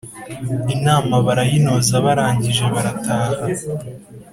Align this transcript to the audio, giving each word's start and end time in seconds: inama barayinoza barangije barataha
inama 0.75 1.15
barayinoza 1.25 1.95
barangije 2.05 2.63
barataha 2.73 3.35